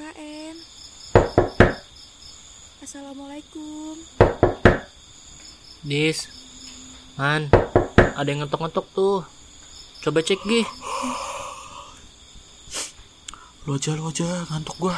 KKN. 0.00 0.56
Assalamualaikum. 2.80 4.00
Dis, 5.84 6.24
Man, 7.20 7.52
ada 8.16 8.24
yang 8.24 8.40
ngetok-ngetok 8.40 8.86
tuh. 8.96 9.20
Coba 10.00 10.24
cek 10.24 10.40
gih. 10.48 10.64
Lo 13.68 13.76
aja, 13.76 13.92
lo 13.92 14.08
aja, 14.08 14.48
ngantuk 14.48 14.80
gua. 14.80 14.96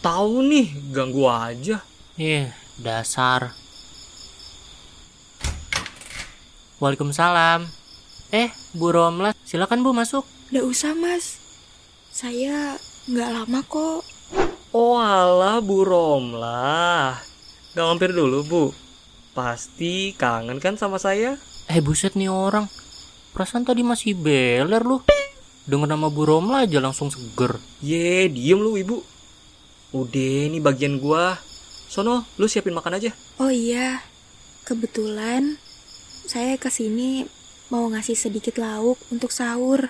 Tahu 0.00 0.40
nih, 0.48 0.72
ganggu 0.88 1.28
aja. 1.28 1.84
Ih, 2.16 2.48
dasar. 2.80 3.52
Waalaikumsalam. 6.80 7.68
Eh, 8.32 8.48
Bu 8.72 8.88
Romla, 8.88 9.36
silakan 9.44 9.84
Bu 9.84 9.92
masuk. 9.92 10.24
Nggak 10.48 10.64
usah 10.64 10.96
mas. 10.96 11.36
Saya 12.08 12.80
nggak 13.04 13.28
lama 13.36 13.60
kok. 13.68 14.13
Oh 14.74 14.98
alah 14.98 15.62
Bu 15.62 15.86
Romlah. 15.86 17.22
Gak 17.78 17.86
mampir 17.86 18.10
dulu 18.10 18.42
Bu. 18.42 18.64
Pasti 19.30 20.18
kangen 20.18 20.58
kan 20.58 20.74
sama 20.74 20.98
saya? 20.98 21.38
Eh, 21.70 21.78
buset 21.78 22.18
nih 22.18 22.26
orang. 22.26 22.66
Perasaan 23.30 23.62
tadi 23.62 23.86
masih 23.86 24.18
beler 24.18 24.82
lu. 24.82 24.98
Dengar 25.62 25.86
nama 25.86 26.10
Bu 26.10 26.26
Romla 26.26 26.66
aja 26.66 26.82
langsung 26.82 27.06
seger. 27.06 27.62
Ye, 27.86 28.26
diem 28.26 28.58
lu 28.58 28.74
ibu. 28.74 28.98
Udah, 29.94 30.50
ini 30.50 30.58
bagian 30.58 30.98
gua. 30.98 31.38
Sono, 31.86 32.26
lu 32.34 32.50
siapin 32.50 32.74
makan 32.74 32.98
aja. 32.98 33.14
Oh 33.38 33.54
iya, 33.54 34.02
kebetulan 34.66 35.54
saya 36.26 36.58
ke 36.58 36.66
sini 36.66 37.22
mau 37.70 37.86
ngasih 37.94 38.18
sedikit 38.18 38.58
lauk 38.58 38.98
untuk 39.14 39.30
sahur. 39.30 39.86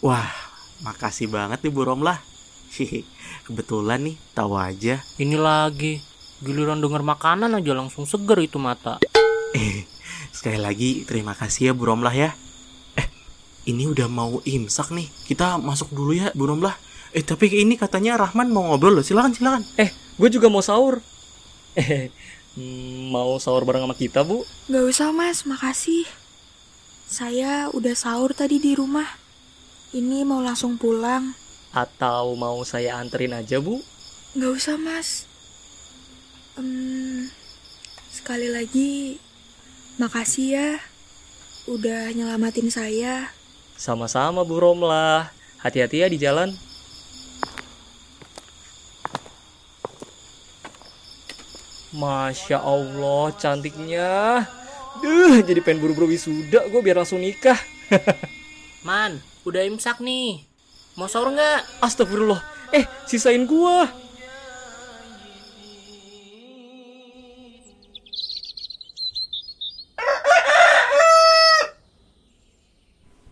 Wah, 0.00 0.32
makasih 0.80 1.28
banget 1.28 1.60
nih 1.60 1.68
Bu 1.68 1.84
Romlah. 1.84 2.31
Kebetulan 3.46 4.00
nih, 4.12 4.16
tahu 4.32 4.56
aja. 4.56 5.04
Ini 5.20 5.36
lagi. 5.36 6.00
Giliran 6.42 6.82
denger 6.82 7.06
makanan 7.06 7.54
aja 7.54 7.72
langsung 7.76 8.02
seger 8.02 8.38
itu 8.42 8.58
mata. 8.58 8.98
Eh, 9.54 9.86
sekali 10.36 10.58
lagi 10.58 11.06
terima 11.06 11.36
kasih 11.36 11.70
ya 11.70 11.72
Bu 11.76 11.86
Romlah 11.86 12.14
ya. 12.14 12.34
Eh, 12.98 13.06
ini 13.70 13.86
udah 13.86 14.10
mau 14.10 14.42
imsak 14.42 14.90
nih. 14.90 15.06
Kita 15.28 15.60
masuk 15.60 15.94
dulu 15.94 16.16
ya 16.16 16.34
Bu 16.34 16.50
Romlah. 16.50 16.74
Eh, 17.12 17.22
tapi 17.22 17.52
ini 17.52 17.76
katanya 17.76 18.16
Rahman 18.16 18.48
mau 18.50 18.64
ngobrol 18.72 18.98
loh. 18.98 19.04
Silakan, 19.04 19.36
silakan. 19.36 19.62
Eh, 19.76 19.92
gue 19.92 20.28
juga 20.32 20.48
mau 20.48 20.64
sahur. 20.64 21.04
Eh, 21.76 22.08
hmm, 22.56 23.12
mau 23.12 23.36
sahur 23.36 23.68
bareng 23.68 23.84
sama 23.84 23.96
kita, 23.96 24.24
Bu? 24.24 24.42
Nggak 24.72 24.84
usah 24.88 25.08
mas, 25.12 25.44
makasih. 25.44 26.08
Saya 27.06 27.68
udah 27.70 27.92
sahur 27.92 28.32
tadi 28.32 28.56
di 28.56 28.72
rumah. 28.72 29.06
Ini 29.92 30.24
mau 30.24 30.40
langsung 30.40 30.80
pulang. 30.80 31.41
Atau 31.72 32.36
mau 32.36 32.60
saya 32.68 33.00
anterin 33.00 33.32
aja, 33.32 33.56
Bu? 33.56 33.80
Nggak 34.36 34.52
usah 34.60 34.76
mas. 34.76 35.24
Em, 36.60 37.32
sekali 38.12 38.52
lagi, 38.52 39.16
makasih 39.96 40.48
ya. 40.52 40.70
Udah 41.64 42.12
nyelamatin 42.12 42.68
saya. 42.68 43.32
Sama-sama, 43.80 44.44
Bu 44.44 44.60
Romlah. 44.60 45.32
Hati-hati 45.64 46.04
ya 46.04 46.12
di 46.12 46.20
jalan. 46.20 46.52
Masya 51.96 52.60
Allah, 52.60 53.32
cantiknya. 53.40 54.44
Duh, 55.00 55.40
jadi 55.40 55.64
pengen 55.64 55.80
buru-buru 55.80 56.12
wisuda 56.12 56.68
gue 56.68 56.80
biar 56.84 57.00
langsung 57.00 57.20
nikah. 57.20 57.56
Man, 58.86 59.24
udah 59.48 59.64
imsak 59.64 60.04
nih. 60.04 60.51
Mau 60.92 61.08
sahur 61.08 61.32
nggak? 61.32 61.80
Astagfirullah. 61.80 62.44
Eh, 62.68 62.84
sisain 63.08 63.48
gua. 63.48 63.88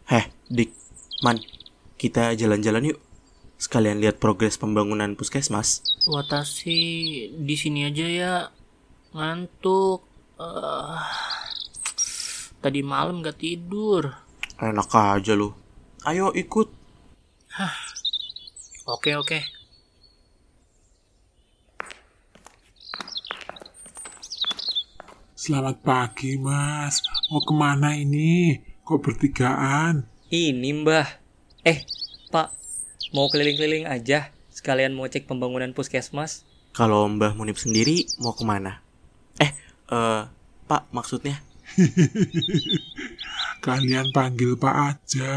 Heh, 0.09 0.25
Dik, 0.49 0.72
Man, 1.20 1.37
kita 2.00 2.32
jalan-jalan 2.32 2.97
yuk. 2.97 2.99
Sekalian 3.60 4.00
lihat 4.00 4.16
progres 4.16 4.56
pembangunan 4.56 5.12
puskesmas. 5.12 5.84
Watashi 6.09 7.28
di 7.37 7.54
sini 7.60 7.84
aja 7.84 8.06
ya. 8.09 8.34
Ngantuk. 9.12 10.00
Eh, 10.41 11.00
tadi 12.65 12.81
malam 12.81 13.20
gak 13.20 13.37
tidur. 13.37 14.16
Enak 14.56 14.88
aja 14.97 15.37
lu. 15.37 15.53
Ayo 16.09 16.32
ikut. 16.32 16.80
Oke 18.87 19.19
oke. 19.19 19.43
Selamat 25.34 25.83
pagi, 25.83 26.38
Mas. 26.38 27.03
Mau 27.33 27.43
ke 27.43 27.50
mana 27.50 27.99
ini? 27.99 28.61
Kok 28.87 29.03
bertigaan? 29.03 30.06
Ini 30.31 30.71
mbah. 30.84 31.09
Eh, 31.66 31.83
pak. 32.31 32.55
Mau 33.11 33.27
keliling-keliling 33.27 33.91
aja. 33.91 34.31
Sekalian 34.55 34.94
mau 34.94 35.11
cek 35.11 35.27
pembangunan 35.27 35.75
puskesmas. 35.75 36.47
Kalau 36.71 37.11
Mbah 37.11 37.34
Munib 37.34 37.59
sendiri 37.59 38.06
mau 38.22 38.31
ke 38.31 38.47
mana? 38.47 38.78
Eh, 39.43 39.50
eh, 39.91 40.22
Pak 40.71 40.94
maksudnya? 40.94 41.43
Kalian 43.65 44.15
panggil 44.15 44.55
Pak 44.55 44.75
aja. 44.94 45.34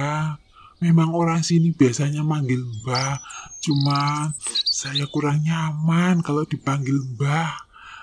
Memang 0.83 1.15
orang 1.15 1.39
sini 1.39 1.71
biasanya 1.71 2.27
manggil 2.27 2.59
Mbah. 2.59 3.23
Cuma 3.63 4.27
saya 4.67 5.07
kurang 5.07 5.39
nyaman 5.47 6.19
kalau 6.19 6.43
dipanggil 6.43 6.99
Mbah. 7.15 7.55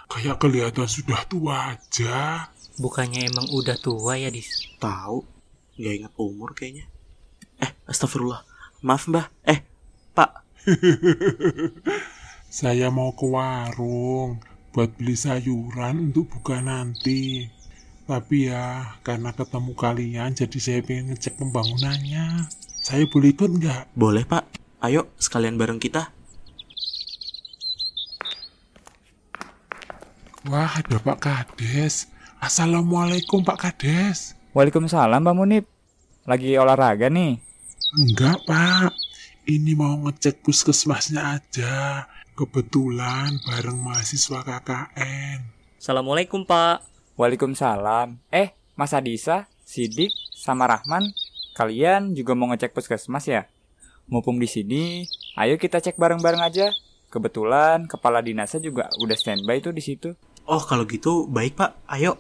Kayak 0.09 0.41
kelihatan 0.41 0.89
sudah 0.89 1.21
tua 1.29 1.77
aja. 1.77 2.49
Bukannya 2.81 3.29
emang 3.29 3.53
udah 3.53 3.77
tua 3.77 4.17
ya, 4.17 4.33
Dis? 4.33 4.65
Tahu? 4.81 5.21
Gak 5.77 5.95
ingat 6.01 6.13
umur 6.17 6.57
kayaknya. 6.57 6.89
Eh, 7.61 7.71
astagfirullah. 7.85 8.41
Maaf 8.81 9.05
Mbah. 9.13 9.29
Eh, 9.45 9.61
Pak. 10.17 10.31
Saya 12.51 12.89
mau 12.89 13.13
ke 13.13 13.29
warung 13.29 14.41
buat 14.73 14.91
beli 14.97 15.15
sayuran 15.15 16.11
untuk 16.11 16.33
buka 16.33 16.65
nanti. 16.65 17.47
Tapi 18.11 18.51
ya, 18.51 18.99
karena 19.07 19.31
ketemu 19.31 19.73
kalian, 19.79 20.35
jadi 20.35 20.59
saya 20.59 20.81
pengen 20.83 21.15
ngecek 21.15 21.39
pembangunannya. 21.39 22.43
Saya 22.91 23.07
boleh 23.07 23.31
ikut 23.31 23.51
nggak? 23.55 23.95
Boleh 23.95 24.27
Pak. 24.27 24.51
Ayo 24.83 25.15
sekalian 25.15 25.55
bareng 25.55 25.79
kita. 25.79 26.11
Wah, 30.51 30.75
ada 30.75 30.99
Pak 30.99 31.23
Kades. 31.23 32.11
Assalamualaikum 32.43 33.47
Pak 33.47 33.63
Kades. 33.63 34.35
Waalaikumsalam 34.51 35.23
Mbak 35.23 35.37
Munib. 35.39 35.65
Lagi 36.27 36.59
olahraga 36.59 37.07
nih. 37.07 37.39
Enggak 37.95 38.43
Pak, 38.51 38.91
ini 39.47 39.79
mau 39.79 39.95
ngecek 40.11 40.43
puskesmasnya 40.43 41.39
aja. 41.39 42.11
Kebetulan 42.35 43.39
bareng 43.47 43.79
mahasiswa 43.79 44.43
KKN. 44.43 45.47
Assalamualaikum, 45.79 46.43
Pak. 46.43 46.83
Waalaikumsalam. 47.15 48.19
Eh, 48.35 48.51
Mas 48.75 48.91
Adisa, 48.99 49.47
Sidik, 49.63 50.11
sama 50.35 50.67
Rahman, 50.67 51.15
kalian 51.61 52.17
juga 52.17 52.33
mau 52.33 52.49
ngecek 52.49 52.73
puskesmas 52.73 53.29
ya? 53.29 53.45
Mumpung 54.09 54.41
di 54.41 54.49
sini, 54.49 55.05
ayo 55.37 55.61
kita 55.61 55.77
cek 55.85 56.01
bareng-bareng 56.01 56.41
aja. 56.41 56.73
Kebetulan 57.13 57.85
kepala 57.85 58.25
dinasnya 58.25 58.65
juga 58.65 58.89
udah 58.97 59.13
standby 59.13 59.61
tuh 59.61 59.77
di 59.77 59.85
situ. 59.85 60.17
Oh, 60.49 60.65
kalau 60.65 60.89
gitu 60.89 61.29
baik 61.29 61.61
Pak. 61.61 61.77
Ayo. 61.85 62.17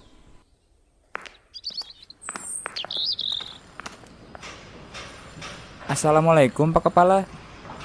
Assalamualaikum 5.88 6.70
Pak 6.76 6.92
Kepala. 6.92 7.24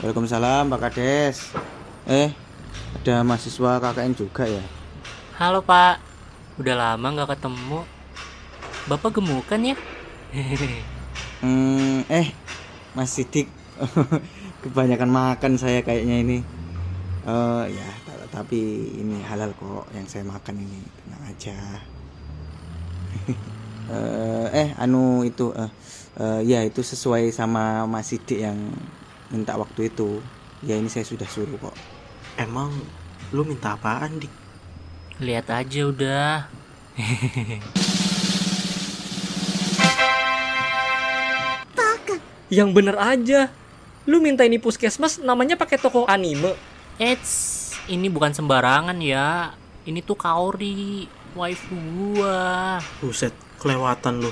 Waalaikumsalam 0.04 0.68
Pak 0.68 0.80
Kades. 0.92 1.56
Eh, 2.04 2.36
ada 3.00 3.24
mahasiswa 3.24 3.80
KKN 3.80 4.14
juga 4.14 4.44
ya? 4.44 4.62
Halo 5.40 5.64
Pak, 5.64 6.04
udah 6.60 6.76
lama 6.76 7.08
nggak 7.16 7.40
ketemu. 7.40 7.88
Bapak 8.92 9.18
gemukan 9.18 9.74
ya? 9.74 9.76
Hmm, 11.46 12.02
eh, 12.10 12.34
Mas 12.98 13.14
Sidik. 13.14 13.46
Kebanyakan 14.66 15.14
makan 15.14 15.62
saya 15.62 15.86
kayaknya 15.86 16.26
ini. 16.26 16.38
Eh, 17.22 17.64
ya, 17.70 17.86
ta- 18.02 18.42
tapi 18.42 18.90
ini 18.98 19.22
halal 19.22 19.54
kok 19.54 19.86
yang 19.94 20.10
saya 20.10 20.26
makan 20.26 20.66
ini. 20.66 20.82
Tenang 21.06 21.24
aja. 21.30 21.58
Eh, 23.86 24.48
eh, 24.50 24.70
anu 24.82 25.22
itu 25.22 25.54
eh, 25.54 25.70
eh, 26.18 26.42
ya 26.42 26.66
itu 26.66 26.82
sesuai 26.82 27.30
sama 27.30 27.86
Mas 27.86 28.10
Sidik 28.10 28.42
yang 28.42 28.58
minta 29.30 29.54
waktu 29.62 29.94
itu. 29.94 30.26
Ya 30.66 30.74
ini 30.74 30.90
saya 30.90 31.06
sudah 31.06 31.30
suruh 31.30 31.54
kok. 31.62 31.78
Emang 32.42 32.74
lu 33.30 33.46
minta 33.46 33.78
apaan, 33.78 34.18
Dik? 34.18 34.34
Lihat 35.22 35.54
aja 35.54 35.82
udah. 35.86 36.50
Yang 42.56 42.70
bener 42.72 42.96
aja. 42.96 43.52
Lu 44.08 44.24
minta 44.24 44.48
ini 44.48 44.56
puskesmas 44.56 45.20
namanya 45.20 45.60
pakai 45.60 45.76
toko 45.76 46.08
anime. 46.08 46.56
Eits, 46.96 47.76
ini 47.92 48.08
bukan 48.08 48.32
sembarangan 48.32 48.96
ya. 49.04 49.52
Ini 49.84 50.00
tuh 50.00 50.16
Kaori, 50.16 51.04
waifu 51.36 51.76
gua. 51.76 52.80
Buset, 53.04 53.36
kelewatan 53.60 54.24
lu. 54.24 54.32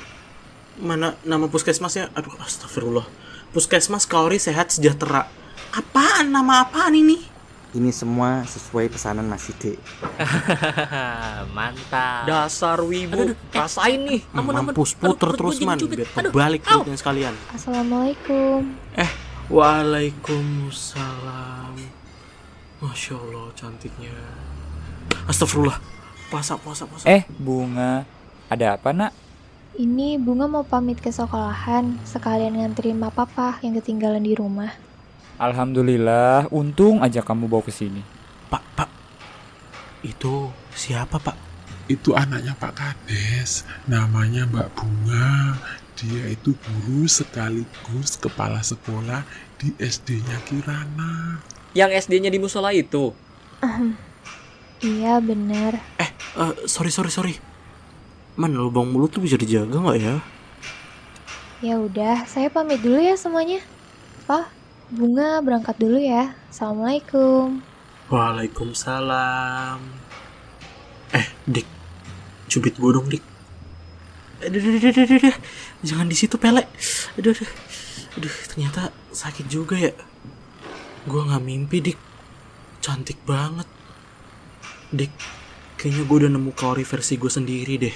Mana 0.80 1.20
nama 1.28 1.52
puskesmasnya? 1.52 2.16
Aduh, 2.16 2.32
astagfirullah. 2.40 3.04
Puskesmas 3.52 4.08
Kaori 4.08 4.40
Sehat 4.40 4.72
Sejahtera. 4.72 5.28
Apaan? 5.76 6.32
Nama 6.32 6.64
apaan 6.64 6.96
ini? 6.96 7.33
Ini 7.74 7.90
semua 7.90 8.46
sesuai 8.46 8.86
pesanan 8.86 9.26
Mas 9.26 9.50
Sidik. 9.50 9.82
Mantap. 11.58 12.30
Dasar 12.30 12.78
wibu. 12.86 13.18
Aduh, 13.18 13.34
aduh, 13.34 13.38
eh. 13.50 13.58
Rasain 13.58 13.98
nih. 13.98 14.22
Ampun, 14.30 14.54
ampun. 14.54 14.78
Mampus 14.78 14.94
Aduh, 14.94 15.18
puter 15.18 15.34
perut 15.34 15.42
terus 15.42 15.58
man, 15.66 15.82
biar 15.82 16.06
Aduh, 16.06 16.30
kebalik 16.30 16.62
au. 16.70 16.86
perutnya 16.86 17.02
sekalian. 17.02 17.34
Assalamualaikum. 17.50 18.78
Waalaikumsalam. 19.50 21.74
Masya 22.78 23.18
Allah 23.18 23.50
cantiknya. 23.58 24.22
Astagfirullah. 25.26 25.82
Puasa, 26.30 26.62
puasa, 26.62 26.86
puasa. 26.86 27.10
Eh, 27.10 27.26
Bunga. 27.42 28.06
Ada 28.54 28.78
apa, 28.78 28.94
Nak? 28.94 29.10
Ini 29.74 30.22
Bunga 30.22 30.46
mau 30.46 30.62
pamit 30.62 31.02
ke 31.02 31.10
sekolahan, 31.10 31.98
sekalian 32.06 32.54
nganterin 32.54 33.02
ma 33.02 33.10
papa 33.10 33.58
yang 33.66 33.74
ketinggalan 33.82 34.22
di 34.22 34.38
rumah. 34.38 34.93
Alhamdulillah, 35.44 36.48
untung 36.56 37.04
aja 37.04 37.20
kamu 37.20 37.52
bawa 37.52 37.68
ke 37.68 37.74
sini. 37.76 38.00
Pak, 38.48 38.64
pak. 38.80 38.90
Itu 40.00 40.56
siapa 40.72 41.20
pak? 41.20 41.36
Itu 41.92 42.16
anaknya 42.16 42.56
Pak 42.56 42.80
Kades, 42.80 43.68
namanya 43.92 44.48
Mbak 44.48 44.72
Bunga. 44.72 45.60
Dia 46.00 46.32
itu 46.32 46.56
guru 46.56 47.04
sekaligus 47.12 48.16
kepala 48.16 48.64
sekolah 48.64 49.28
di 49.60 49.76
SD-nya 49.76 50.40
Kirana. 50.48 51.44
Yang 51.76 52.08
SD-nya 52.08 52.32
di 52.32 52.40
musola 52.40 52.72
itu. 52.72 53.12
Iya 54.80 55.20
bener. 55.20 55.76
Eh, 56.00 56.12
sorry, 56.72 56.88
sorry, 56.88 57.12
sorry. 57.12 57.36
Man, 58.40 58.56
lubang 58.56 58.96
mulut 58.96 59.12
tuh 59.12 59.20
bisa 59.20 59.36
dijaga 59.36 59.76
nggak 59.76 60.00
ya? 60.00 60.16
Ya 61.60 61.76
udah, 61.80 62.24
saya 62.32 62.48
pamit 62.48 62.80
dulu 62.80 63.00
ya 63.00 63.20
semuanya. 63.20 63.60
Pak, 64.24 64.63
Bunga 64.94 65.42
berangkat 65.42 65.82
dulu 65.82 65.98
ya. 65.98 66.38
Assalamualaikum. 66.54 67.66
Waalaikumsalam. 68.14 69.82
Eh, 71.18 71.28
Dik. 71.50 71.66
Cubit 72.46 72.78
gue 72.78 72.92
dong, 72.94 73.10
Dik. 73.10 73.26
Aduh, 74.46 74.62
aduh, 74.62 74.78
aduh, 74.78 74.94
aduh, 74.94 75.18
aduh. 75.18 75.38
Jangan 75.82 76.06
di 76.06 76.14
situ, 76.14 76.38
Pele. 76.38 76.70
Aduh, 77.18 77.34
aduh. 77.34 77.52
Aduh, 78.22 78.36
ternyata 78.54 78.94
sakit 79.10 79.50
juga 79.50 79.82
ya. 79.82 79.98
Gue 81.10 81.26
nggak 81.26 81.42
mimpi, 81.42 81.82
Dik. 81.90 81.98
Cantik 82.78 83.18
banget. 83.26 83.66
Dik, 84.94 85.10
kayaknya 85.82 86.06
gue 86.06 86.18
udah 86.22 86.32
nemu 86.38 86.54
kaori 86.54 86.86
versi 86.86 87.18
gue 87.18 87.34
sendiri 87.34 87.82
deh. 87.82 87.96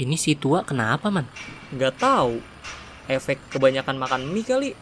Ini 0.00 0.16
si 0.16 0.40
tua 0.40 0.64
kenapa, 0.64 1.12
Man? 1.12 1.28
Nggak 1.68 2.00
tahu. 2.00 2.40
Efek 3.12 3.52
kebanyakan 3.52 4.00
makan 4.00 4.24
mie 4.32 4.48
kali. 4.48 4.72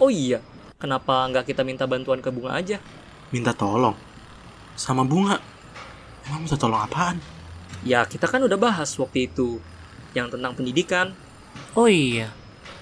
Oh 0.00 0.08
iya, 0.08 0.40
kenapa 0.80 1.28
nggak 1.28 1.52
kita 1.52 1.60
minta 1.60 1.84
bantuan 1.84 2.24
ke 2.24 2.32
bunga 2.32 2.56
aja? 2.56 2.80
Minta 3.28 3.52
tolong. 3.52 3.92
Sama 4.72 5.04
bunga. 5.04 5.36
Emang 6.24 6.48
minta 6.48 6.56
tolong 6.56 6.80
apaan? 6.80 7.20
Ya, 7.84 8.08
kita 8.08 8.24
kan 8.24 8.40
udah 8.40 8.56
bahas 8.56 8.88
waktu 8.96 9.28
itu. 9.28 9.60
Yang 10.16 10.40
tentang 10.40 10.56
pendidikan. 10.56 11.12
Oh 11.76 11.84
iya. 11.84 12.32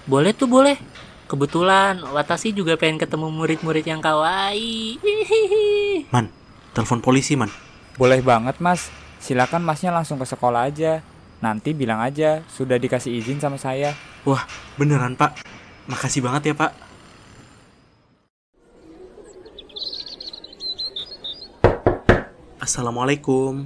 Boleh 0.07 0.31
tuh 0.31 0.47
boleh. 0.47 0.79
Kebetulan 1.27 1.99
Watashi 2.07 2.55
juga 2.55 2.79
pengen 2.79 2.95
ketemu 2.95 3.27
murid-murid 3.35 3.83
yang 3.83 3.99
kawaii. 3.99 4.95
Hihihi. 5.03 6.07
Man, 6.15 6.31
telepon 6.71 7.03
polisi, 7.03 7.35
Man. 7.35 7.51
Boleh 7.99 8.23
banget, 8.23 8.63
Mas. 8.63 8.87
Silakan 9.19 9.67
Masnya 9.67 9.91
langsung 9.91 10.15
ke 10.15 10.25
sekolah 10.25 10.71
aja. 10.71 11.03
Nanti 11.43 11.75
bilang 11.75 11.99
aja 11.99 12.47
sudah 12.47 12.79
dikasih 12.79 13.11
izin 13.11 13.43
sama 13.43 13.59
saya. 13.59 13.91
Wah, 14.23 14.47
beneran, 14.79 15.19
Pak. 15.19 15.43
Makasih 15.91 16.23
banget 16.23 16.55
ya, 16.55 16.55
Pak. 16.55 16.88
Assalamualaikum. 22.69 23.65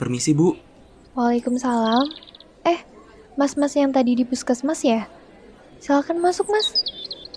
Permisi, 0.00 0.32
Bu. 0.32 0.56
Waalaikumsalam. 1.12 2.08
Eh, 2.64 2.80
mas-mas 3.36 3.76
yang 3.76 3.92
tadi 3.92 4.16
di 4.16 4.24
puskesmas 4.24 4.80
ya? 4.88 5.04
Silakan 5.84 6.16
masuk, 6.24 6.48
mas. 6.48 6.72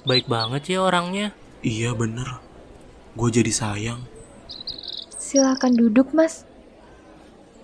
Baik 0.08 0.32
banget 0.32 0.72
ya 0.72 0.88
orangnya. 0.88 1.36
Iya, 1.68 1.92
bener. 2.00 2.40
Gue 3.20 3.28
jadi 3.28 3.52
sayang. 3.52 4.00
Silakan 5.20 5.76
duduk, 5.76 6.16
mas. 6.16 6.48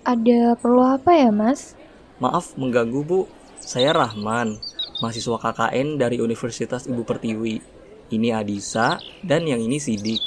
Ada 0.04 0.52
perlu 0.60 0.84
apa 0.84 1.16
ya, 1.16 1.32
mas? 1.32 1.72
Maaf 2.20 2.52
mengganggu, 2.52 3.00
Bu. 3.00 3.32
Saya 3.64 3.96
Rahman, 3.96 4.60
mahasiswa 5.00 5.40
KKN 5.40 5.96
dari 5.96 6.20
Universitas 6.20 6.84
Ibu 6.84 7.00
Pertiwi. 7.00 7.64
Ini 8.12 8.28
Adisa 8.44 9.00
dan 9.24 9.48
yang 9.48 9.64
ini 9.64 9.80
Sidik. 9.80 10.20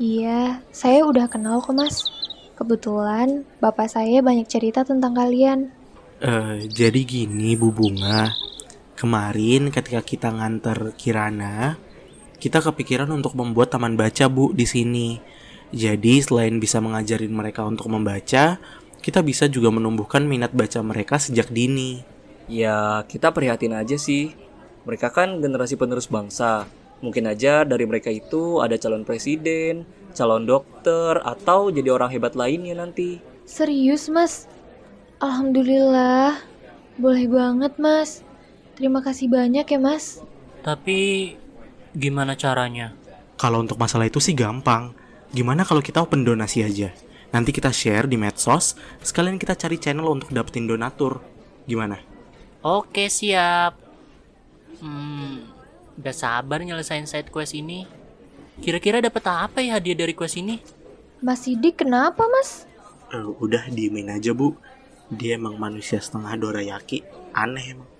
Iya, 0.00 0.64
saya 0.72 1.04
udah 1.04 1.28
kenal 1.28 1.60
kok, 1.60 1.76
mas. 1.76 2.15
Kebetulan, 2.56 3.44
bapak 3.60 3.92
saya 3.92 4.24
banyak 4.24 4.48
cerita 4.48 4.80
tentang 4.80 5.12
kalian. 5.12 5.68
Eh, 6.24 6.64
jadi 6.72 7.04
gini, 7.04 7.52
Bu 7.52 7.68
Bunga. 7.68 8.32
Kemarin 8.96 9.68
ketika 9.68 10.00
kita 10.00 10.32
nganter 10.32 10.96
Kirana, 10.96 11.76
kita 12.40 12.64
kepikiran 12.64 13.12
untuk 13.12 13.36
membuat 13.36 13.76
taman 13.76 14.00
baca, 14.00 14.32
Bu, 14.32 14.56
di 14.56 14.64
sini. 14.64 15.20
Jadi, 15.68 16.24
selain 16.24 16.56
bisa 16.56 16.80
mengajarin 16.80 17.28
mereka 17.28 17.60
untuk 17.68 17.92
membaca, 17.92 18.56
kita 19.04 19.20
bisa 19.20 19.52
juga 19.52 19.68
menumbuhkan 19.68 20.24
minat 20.24 20.56
baca 20.56 20.80
mereka 20.80 21.20
sejak 21.20 21.52
dini. 21.52 22.00
Ya, 22.48 23.04
kita 23.04 23.36
prihatin 23.36 23.76
aja 23.76 24.00
sih. 24.00 24.32
Mereka 24.88 25.12
kan 25.12 25.44
generasi 25.44 25.76
penerus 25.76 26.08
bangsa. 26.08 26.64
Mungkin 27.04 27.28
aja 27.28 27.62
dari 27.68 27.84
mereka 27.84 28.08
itu 28.08 28.64
ada 28.64 28.80
calon 28.80 29.04
presiden, 29.04 29.84
calon 30.16 30.48
dokter, 30.48 31.20
atau 31.20 31.68
jadi 31.68 31.92
orang 31.92 32.08
hebat 32.08 32.32
lainnya 32.32 32.72
nanti. 32.72 33.20
Serius, 33.44 34.08
mas? 34.08 34.48
Alhamdulillah. 35.20 36.40
Boleh 36.96 37.28
banget, 37.28 37.76
mas. 37.76 38.24
Terima 38.76 39.04
kasih 39.04 39.28
banyak 39.28 39.68
ya, 39.68 39.78
mas. 39.80 40.24
Tapi 40.64 41.32
gimana 41.92 42.32
caranya? 42.32 42.96
Kalau 43.36 43.60
untuk 43.60 43.76
masalah 43.76 44.08
itu 44.08 44.20
sih 44.20 44.32
gampang. 44.32 44.96
Gimana 45.32 45.68
kalau 45.68 45.84
kita 45.84 46.00
open 46.00 46.24
donasi 46.24 46.64
aja? 46.64 46.88
Nanti 47.36 47.52
kita 47.52 47.68
share 47.68 48.08
di 48.08 48.16
medsos, 48.16 48.78
sekalian 49.04 49.36
kita 49.36 49.52
cari 49.52 49.76
channel 49.76 50.08
untuk 50.08 50.32
dapetin 50.32 50.64
donatur. 50.64 51.20
Gimana? 51.68 52.00
Oke, 52.64 53.12
siap. 53.12 53.76
Hmm, 54.80 55.55
udah 55.96 56.14
sabar 56.14 56.60
nyelesain 56.60 57.08
side 57.08 57.32
quest 57.32 57.56
ini. 57.56 57.88
Kira-kira 58.60 59.04
dapat 59.04 59.24
apa 59.28 59.60
ya 59.60 59.76
hadiah 59.76 59.96
dari 59.96 60.16
quest 60.16 60.40
ini? 60.40 60.60
Mas 61.20 61.44
Sidik 61.44 61.84
kenapa, 61.84 62.24
mas? 62.28 62.68
Eh, 63.12 63.24
udah 63.40 63.68
diemin 63.72 64.12
aja, 64.12 64.32
Bu. 64.36 64.56
Dia 65.12 65.40
emang 65.40 65.56
manusia 65.56 66.00
setengah 66.00 66.36
dorayaki. 66.36 67.04
Aneh 67.32 67.76
emang. 67.76 67.90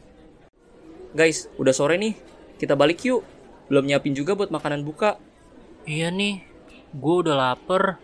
Guys, 1.16 1.48
udah 1.56 1.72
sore 1.72 1.96
nih. 1.96 2.16
Kita 2.56 2.76
balik 2.76 3.04
yuk. 3.04 3.24
Belum 3.68 3.84
nyiapin 3.84 4.12
juga 4.12 4.36
buat 4.36 4.52
makanan 4.52 4.84
buka. 4.84 5.20
Iya 5.86 6.10
nih, 6.10 6.42
gue 6.92 7.14
udah 7.22 7.34
lapar. 7.34 8.02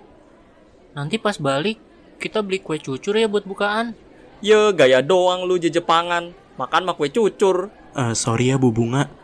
Nanti 0.94 1.18
pas 1.18 1.34
balik, 1.40 1.80
kita 2.22 2.44
beli 2.44 2.62
kue 2.62 2.78
cucur 2.78 3.16
ya 3.18 3.26
buat 3.26 3.42
bukaan. 3.42 3.96
Ye, 4.42 4.70
gaya 4.74 5.02
doang 5.02 5.46
lu 5.46 5.58
jejepangan. 5.58 6.30
Makan 6.58 6.82
mah 6.86 6.94
kue 6.94 7.10
cucur. 7.10 7.72
Eh, 7.96 8.14
sorry 8.14 8.54
ya, 8.54 8.56
Bu 8.60 8.70
Bunga. 8.70 9.21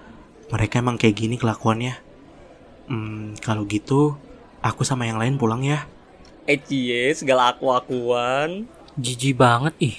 Mereka 0.49 0.81
emang 0.81 0.97
kayak 0.97 1.17
gini 1.17 1.37
kelakuannya. 1.37 2.01
Hmm, 2.89 3.37
kalau 3.45 3.69
gitu, 3.69 4.17
aku 4.65 4.81
sama 4.81 5.05
yang 5.05 5.21
lain 5.21 5.37
pulang 5.37 5.61
ya. 5.61 5.85
Eh 6.49 6.57
cie, 6.57 7.13
segala 7.13 7.53
aku-akuan. 7.53 8.65
Jijik 8.97 9.37
banget 9.37 9.77
ih. 9.85 9.97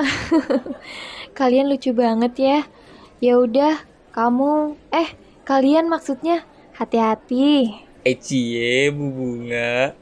Kalian 1.38 1.68
lucu 1.68 1.92
banget 1.92 2.32
ya. 2.40 2.58
Ya 3.20 3.36
udah, 3.36 3.84
kamu 4.16 4.80
eh 4.88 5.12
kalian 5.44 5.92
maksudnya 5.92 6.48
hati-hati. 6.72 7.76
Eh 8.00 8.16
cie, 8.16 8.88
bu 8.88 9.12
bunga. 9.12 9.92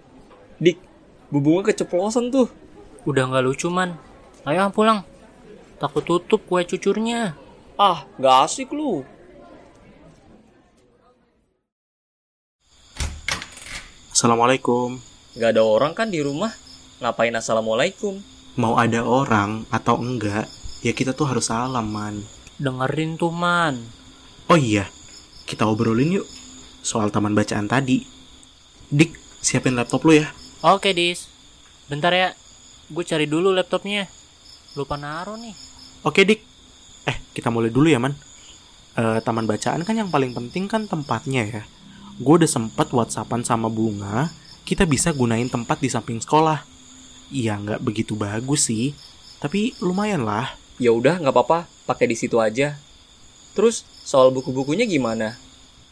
Dik, 0.62 0.78
bu 1.34 1.42
bunga 1.42 1.74
keceplosan 1.74 2.30
tuh. 2.30 2.46
Udah 3.02 3.26
nggak 3.26 3.42
lucu 3.42 3.66
man. 3.66 3.98
Ayo 4.46 4.70
pulang. 4.70 5.02
Takut 5.82 6.06
tutup 6.06 6.46
kue 6.46 6.62
cucurnya. 6.62 7.34
Ah, 7.74 8.06
gak 8.18 8.50
asik 8.50 8.74
lu. 8.74 9.06
Assalamualaikum. 14.18 14.98
Gak 15.38 15.54
ada 15.54 15.62
orang 15.62 15.94
kan 15.94 16.10
di 16.10 16.18
rumah. 16.18 16.50
Ngapain 16.98 17.30
assalamualaikum? 17.38 18.18
Mau 18.58 18.74
ada 18.74 19.06
orang 19.06 19.62
atau 19.70 19.94
enggak, 19.94 20.50
ya 20.82 20.90
kita 20.90 21.14
tuh 21.14 21.30
harus 21.30 21.46
salam, 21.46 21.86
man. 21.86 22.26
Dengerin 22.58 23.14
tuh 23.14 23.30
man. 23.30 23.78
Oh 24.50 24.58
iya, 24.58 24.90
kita 25.46 25.70
obrolin 25.70 26.18
yuk 26.18 26.26
soal 26.82 27.14
taman 27.14 27.30
bacaan 27.30 27.70
tadi. 27.70 28.02
Dik, 28.90 29.38
siapin 29.38 29.78
laptop 29.78 30.02
lu 30.02 30.18
ya. 30.18 30.34
Oke, 30.66 30.90
Dis. 30.90 31.30
Bentar 31.86 32.10
ya. 32.10 32.34
Gue 32.90 33.06
cari 33.06 33.30
dulu 33.30 33.54
laptopnya. 33.54 34.10
Lupa 34.74 34.98
naruh 34.98 35.38
nih. 35.38 35.54
Oke, 36.02 36.26
Dik. 36.26 36.42
Eh, 37.06 37.22
kita 37.38 37.54
mulai 37.54 37.70
dulu 37.70 37.86
ya, 37.86 38.02
Man. 38.02 38.18
Eh, 38.98 39.22
taman 39.22 39.46
bacaan 39.46 39.86
kan 39.86 39.94
yang 39.94 40.10
paling 40.10 40.34
penting 40.34 40.66
kan 40.66 40.90
tempatnya 40.90 41.46
ya. 41.46 41.62
Gue 42.18 42.42
udah 42.42 42.50
sempet 42.50 42.90
whatsappan 42.90 43.46
sama 43.46 43.70
Bunga, 43.70 44.34
kita 44.66 44.82
bisa 44.90 45.14
gunain 45.14 45.46
tempat 45.46 45.78
di 45.78 45.86
samping 45.86 46.18
sekolah. 46.18 46.66
Iya, 47.30 47.54
nggak 47.62 47.78
begitu 47.78 48.18
bagus 48.18 48.66
sih, 48.66 48.90
tapi 49.38 49.78
lumayan 49.78 50.26
lah. 50.26 50.58
Ya 50.82 50.90
udah 50.90 51.22
nggak 51.22 51.30
apa-apa, 51.30 51.70
pakai 51.86 52.10
di 52.10 52.18
situ 52.18 52.42
aja. 52.42 52.74
Terus 53.54 53.86
soal 54.02 54.34
buku-bukunya 54.34 54.82
gimana? 54.82 55.38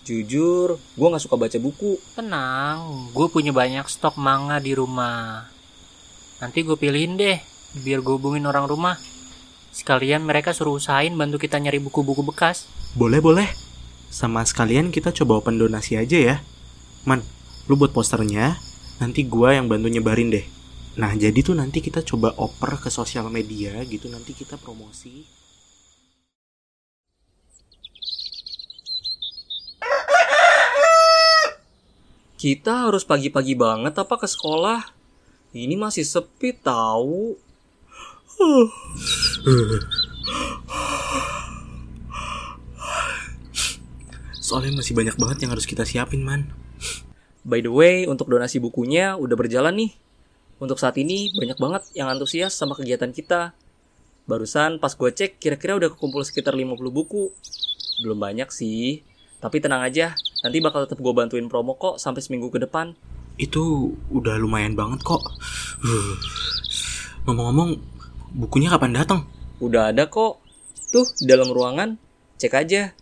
Jujur, 0.02 0.82
gue 0.82 1.06
nggak 1.06 1.22
suka 1.22 1.38
baca 1.38 1.58
buku. 1.62 1.94
Tenang, 2.18 3.10
gue 3.14 3.26
punya 3.30 3.54
banyak 3.54 3.86
stok 3.86 4.18
manga 4.18 4.58
di 4.58 4.74
rumah. 4.74 5.46
Nanti 6.42 6.66
gue 6.66 6.74
pilihin 6.74 7.14
deh, 7.14 7.38
biar 7.86 8.02
gue 8.02 8.14
hubungin 8.18 8.50
orang 8.50 8.66
rumah. 8.66 8.98
Sekalian 9.70 10.26
mereka 10.26 10.50
suruh 10.50 10.74
usahain 10.74 11.14
bantu 11.14 11.38
kita 11.38 11.62
nyari 11.62 11.78
buku-buku 11.78 12.26
bekas. 12.26 12.66
Boleh, 12.98 13.22
boleh. 13.22 13.65
Sama 14.10 14.42
sekalian 14.46 14.88
kita 14.94 15.12
coba 15.12 15.44
open 15.44 15.60
donasi 15.60 16.00
aja 16.00 16.16
ya. 16.16 16.36
Man, 17.06 17.22
lu 17.70 17.78
buat 17.78 17.92
posternya, 17.92 18.58
nanti 18.98 19.22
gua 19.28 19.54
yang 19.54 19.68
bantu 19.68 19.92
nyebarin 19.92 20.32
deh. 20.32 20.46
Nah, 20.96 21.12
jadi 21.12 21.36
tuh 21.44 21.52
nanti 21.52 21.84
kita 21.84 22.00
coba 22.00 22.32
oper 22.40 22.80
ke 22.80 22.88
sosial 22.88 23.28
media 23.28 23.76
gitu, 23.84 24.08
nanti 24.08 24.32
kita 24.32 24.56
promosi. 24.56 25.28
Kita 32.36 32.88
harus 32.88 33.04
pagi-pagi 33.04 33.52
banget 33.56 33.96
apa 33.96 34.16
ke 34.16 34.28
sekolah? 34.28 34.92
Ini 35.56 35.76
masih 35.76 36.04
sepi 36.04 36.52
tahu. 36.56 37.36
Soalnya 44.46 44.78
masih 44.78 44.94
banyak 44.94 45.18
banget 45.18 45.42
yang 45.42 45.50
harus 45.50 45.66
kita 45.66 45.82
siapin, 45.82 46.22
Man. 46.22 46.54
By 47.42 47.66
the 47.66 47.72
way, 47.74 48.06
untuk 48.06 48.30
donasi 48.30 48.62
bukunya 48.62 49.18
udah 49.18 49.34
berjalan 49.34 49.74
nih. 49.74 49.90
Untuk 50.62 50.78
saat 50.78 50.94
ini 51.02 51.34
banyak 51.34 51.58
banget 51.58 51.82
yang 51.98 52.06
antusias 52.06 52.54
sama 52.54 52.78
kegiatan 52.78 53.10
kita. 53.10 53.58
Barusan 54.30 54.78
pas 54.78 54.94
gue 54.94 55.10
cek 55.10 55.42
kira-kira 55.42 55.74
udah 55.74 55.90
kekumpul 55.90 56.22
sekitar 56.22 56.54
50 56.54 56.78
buku. 56.94 57.34
Belum 58.06 58.22
banyak 58.22 58.46
sih. 58.54 59.02
Tapi 59.42 59.58
tenang 59.58 59.82
aja, 59.82 60.14
nanti 60.46 60.62
bakal 60.62 60.86
tetap 60.86 61.02
gue 61.02 61.10
bantuin 61.10 61.50
promo 61.50 61.74
kok 61.74 61.98
sampai 61.98 62.22
seminggu 62.22 62.46
ke 62.46 62.62
depan. 62.62 62.94
Itu 63.42 63.98
udah 64.14 64.38
lumayan 64.38 64.78
banget 64.78 65.02
kok. 65.02 65.26
Ngomong-ngomong, 67.26 67.82
bukunya 68.30 68.70
kapan 68.70 68.94
datang? 68.94 69.26
Udah 69.58 69.90
ada 69.90 70.06
kok. 70.06 70.38
Tuh, 70.94 71.06
di 71.18 71.26
dalam 71.26 71.50
ruangan. 71.50 71.98
Cek 72.38 72.54
aja. 72.54 72.94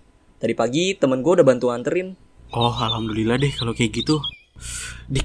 Tadi 0.44 0.52
pagi 0.52 0.92
temen 0.92 1.24
gue 1.24 1.40
udah 1.40 1.46
bantu 1.48 1.72
anterin. 1.72 2.12
Oh, 2.52 2.68
alhamdulillah 2.68 3.40
deh 3.40 3.48
kalau 3.56 3.72
kayak 3.72 4.04
gitu. 4.04 4.20
Dik, 5.08 5.24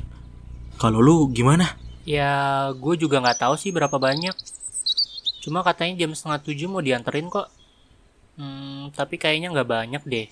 kalau 0.79 1.03
lu 1.03 1.27
gimana? 1.35 1.75
Ya, 2.07 2.71
gue 2.71 2.95
juga 2.95 3.19
nggak 3.19 3.43
tahu 3.43 3.59
sih 3.59 3.75
berapa 3.75 3.91
banyak. 3.99 4.31
Cuma 5.43 5.59
katanya 5.59 5.99
jam 5.99 6.15
setengah 6.15 6.39
tujuh 6.39 6.71
mau 6.71 6.79
dianterin 6.79 7.27
kok. 7.27 7.51
Hmm, 8.39 8.95
tapi 8.95 9.19
kayaknya 9.19 9.51
nggak 9.51 9.67
banyak 9.67 10.03
deh. 10.07 10.31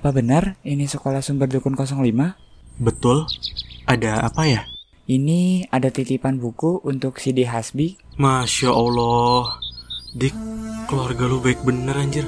Apa 0.00 0.16
benar 0.16 0.56
ini 0.64 0.88
sekolah 0.88 1.20
sumber 1.20 1.44
dukun 1.44 1.76
05? 1.76 1.92
Betul. 2.80 3.28
Ada 3.84 4.24
apa 4.24 4.48
ya? 4.48 4.64
Ini 5.04 5.68
ada 5.68 5.92
titipan 5.92 6.40
buku 6.40 6.80
untuk 6.88 7.20
Sidi 7.20 7.44
Hasbi. 7.44 8.00
Masya 8.16 8.72
Allah. 8.72 9.60
Dik, 10.16 10.32
keluarga 10.88 11.28
lu 11.28 11.44
baik 11.44 11.60
bener 11.68 12.00
anjir. 12.00 12.24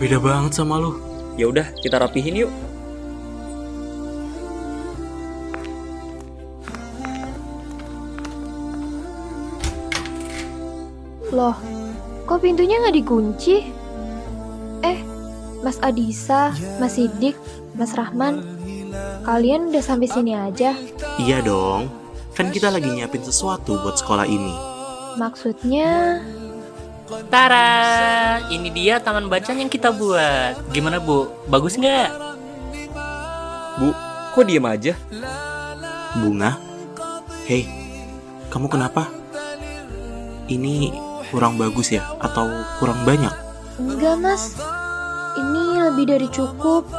Beda 0.00 0.16
banget 0.16 0.56
sama 0.56 0.80
lu. 0.80 0.96
Ya 1.36 1.44
udah, 1.44 1.68
kita 1.84 2.00
rapihin 2.00 2.48
yuk. 2.48 2.52
Loh, 11.36 11.52
kok 12.24 12.40
pintunya 12.40 12.80
nggak 12.80 12.96
dikunci? 12.96 13.60
Eh, 14.80 15.13
Mas 15.64 15.80
Adisa, 15.80 16.52
Mas 16.76 17.00
Sidik, 17.00 17.32
Mas 17.72 17.96
Rahman, 17.96 18.44
kalian 19.24 19.72
udah 19.72 19.80
sampai 19.80 20.12
sini 20.12 20.36
aja? 20.36 20.76
Iya 21.16 21.40
dong. 21.40 21.88
Kan 22.36 22.52
kita 22.52 22.68
lagi 22.68 22.92
nyiapin 22.92 23.24
sesuatu 23.24 23.80
buat 23.80 23.96
sekolah 23.96 24.28
ini. 24.28 24.52
Maksudnya, 25.16 26.20
Tara, 27.32 27.70
ini 28.52 28.68
dia 28.68 29.00
taman 29.00 29.32
bacaan 29.32 29.64
yang 29.64 29.72
kita 29.72 29.88
buat. 29.88 30.60
Gimana 30.68 31.00
bu? 31.00 31.32
Bagus 31.48 31.80
nggak? 31.80 32.10
Bu, 33.80 33.88
kok 34.36 34.44
diem 34.44 34.66
aja? 34.68 34.92
Bunga? 36.20 36.60
Hei, 37.48 37.64
kamu 38.52 38.68
kenapa? 38.68 39.08
Ini 40.44 40.92
kurang 41.32 41.56
bagus 41.56 41.88
ya? 41.88 42.04
Atau 42.20 42.52
kurang 42.76 43.00
banyak? 43.08 43.32
enggak 43.74 44.14
mas. 44.22 44.54
Lebih 45.94 46.10
dari 46.10 46.26
cukup, 46.34 46.90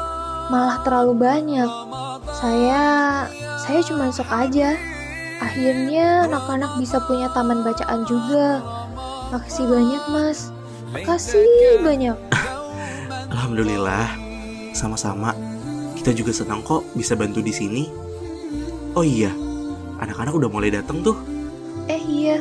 malah 0.47 0.79
terlalu 0.87 1.19
banyak. 1.19 1.67
Saya, 2.31 3.27
saya 3.59 3.83
cuma 3.83 4.07
sok 4.07 4.31
aja. 4.31 4.71
Akhirnya 5.43 6.23
anak-anak 6.23 6.79
bisa 6.79 7.03
punya 7.03 7.27
taman 7.35 7.59
bacaan 7.59 8.07
juga. 8.07 8.63
Makasih 9.35 9.67
banyak 9.67 10.03
mas. 10.15 10.47
Makasih 10.95 11.83
banyak. 11.83 12.15
Alhamdulillah. 13.35 14.15
Sama-sama. 14.71 15.35
Kita 15.99 16.15
juga 16.15 16.31
senang 16.31 16.63
kok 16.63 16.87
bisa 16.95 17.19
bantu 17.19 17.43
di 17.43 17.51
sini. 17.51 17.91
Oh 18.95 19.03
iya, 19.03 19.35
anak-anak 19.99 20.39
udah 20.39 20.47
mulai 20.47 20.71
datang 20.71 21.03
tuh. 21.03 21.19
Eh 21.91 21.99
iya. 21.99 22.39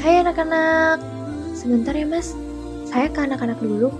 Hai 0.00 0.24
anak-anak. 0.24 1.04
Sebentar 1.52 1.92
ya 1.92 2.08
mas. 2.08 2.32
Saya 2.88 3.12
ke 3.12 3.20
anak-anak 3.20 3.60
dulu. 3.60 3.92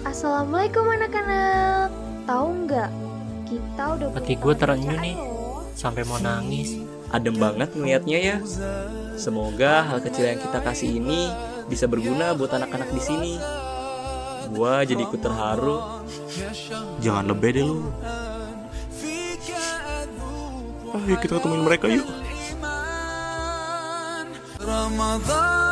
Assalamualaikum 0.00 0.88
anak-anak. 0.88 1.92
Tahu 2.24 2.46
nggak? 2.64 2.90
Kita 3.44 3.84
udah 3.98 4.08
Hati 4.16 4.34
gue 4.38 4.54
terenyuh 4.56 4.96
nih, 4.96 5.16
sampai 5.76 6.08
mau 6.08 6.16
nangis. 6.16 6.80
Adem 7.10 7.36
banget 7.36 7.74
ngeliatnya 7.76 8.18
ya. 8.18 8.36
Semoga 9.20 9.84
hal 9.84 9.98
kecil 10.00 10.24
yang 10.30 10.40
kita 10.40 10.62
kasih 10.62 11.02
ini 11.02 11.28
bisa 11.68 11.84
berguna 11.84 12.32
buat 12.32 12.48
anak-anak 12.54 12.88
di 12.96 13.02
sini. 13.02 13.34
Gua 14.50 14.82
jadi 14.86 15.04
ikut 15.04 15.20
terharu. 15.20 16.00
Jangan 17.02 17.24
lebih 17.28 17.50
deh 17.54 17.64
lu. 17.66 17.78
Ah, 20.90 21.02
Ayo 21.06 21.16
kita 21.22 21.38
ketemuin 21.38 21.62
mereka 21.62 21.86
yuk. 21.86 22.06
Ramadan 24.58 25.69